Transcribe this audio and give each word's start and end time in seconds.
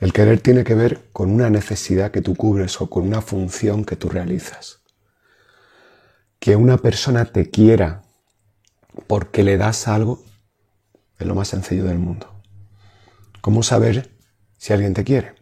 El 0.00 0.12
querer 0.12 0.40
tiene 0.40 0.62
que 0.62 0.74
ver 0.74 1.10
con 1.12 1.30
una 1.30 1.50
necesidad 1.50 2.12
que 2.12 2.22
tú 2.22 2.36
cubres 2.36 2.80
o 2.80 2.88
con 2.88 3.04
una 3.04 3.20
función 3.20 3.84
que 3.84 3.96
tú 3.96 4.08
realizas. 4.08 4.80
Que 6.38 6.54
una 6.54 6.76
persona 6.76 7.24
te 7.24 7.50
quiera 7.50 8.02
porque 9.08 9.42
le 9.42 9.56
das 9.56 9.88
algo 9.88 10.22
es 11.18 11.26
lo 11.26 11.34
más 11.34 11.48
sencillo 11.48 11.84
del 11.84 11.98
mundo. 11.98 12.32
¿Cómo 13.40 13.64
saber 13.64 14.10
si 14.56 14.72
alguien 14.72 14.94
te 14.94 15.02
quiere? 15.02 15.34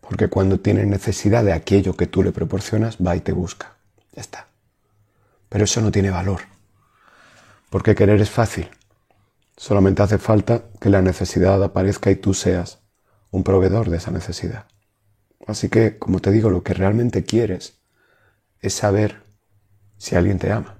Porque 0.00 0.28
cuando 0.28 0.58
tiene 0.58 0.86
necesidad 0.86 1.44
de 1.44 1.52
aquello 1.52 1.96
que 1.96 2.06
tú 2.06 2.22
le 2.22 2.32
proporcionas, 2.32 2.96
va 2.96 3.16
y 3.16 3.20
te 3.20 3.32
busca. 3.32 3.76
Ya 4.12 4.22
está. 4.22 4.48
Pero 5.50 5.64
eso 5.64 5.82
no 5.82 5.92
tiene 5.92 6.10
valor. 6.10 6.40
Porque 7.68 7.94
querer 7.94 8.20
es 8.20 8.30
fácil. 8.30 8.70
Solamente 9.58 10.02
hace 10.02 10.16
falta 10.16 10.62
que 10.80 10.88
la 10.88 11.02
necesidad 11.02 11.62
aparezca 11.62 12.10
y 12.10 12.16
tú 12.16 12.32
seas 12.32 12.79
un 13.30 13.44
proveedor 13.44 13.90
de 13.90 13.98
esa 13.98 14.10
necesidad. 14.10 14.66
Así 15.46 15.68
que, 15.68 15.98
como 15.98 16.20
te 16.20 16.30
digo, 16.30 16.50
lo 16.50 16.62
que 16.62 16.74
realmente 16.74 17.24
quieres 17.24 17.80
es 18.60 18.74
saber 18.74 19.22
si 19.96 20.16
alguien 20.16 20.38
te 20.38 20.52
ama. 20.52 20.79